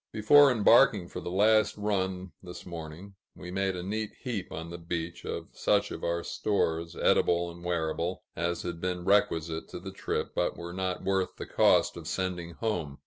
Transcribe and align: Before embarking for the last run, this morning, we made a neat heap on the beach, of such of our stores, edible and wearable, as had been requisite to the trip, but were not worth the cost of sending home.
Before 0.11 0.51
embarking 0.51 1.09
for 1.09 1.19
the 1.19 1.29
last 1.29 1.77
run, 1.77 2.31
this 2.41 2.65
morning, 2.65 3.13
we 3.35 3.51
made 3.51 3.75
a 3.75 3.83
neat 3.83 4.09
heap 4.19 4.51
on 4.51 4.71
the 4.71 4.79
beach, 4.79 5.23
of 5.27 5.49
such 5.51 5.91
of 5.91 6.03
our 6.03 6.23
stores, 6.23 6.95
edible 6.95 7.51
and 7.51 7.63
wearable, 7.63 8.23
as 8.35 8.63
had 8.63 8.81
been 8.81 9.05
requisite 9.05 9.67
to 9.69 9.79
the 9.79 9.91
trip, 9.91 10.31
but 10.33 10.57
were 10.57 10.73
not 10.73 11.03
worth 11.03 11.35
the 11.35 11.45
cost 11.45 11.97
of 11.97 12.07
sending 12.07 12.53
home. 12.55 12.97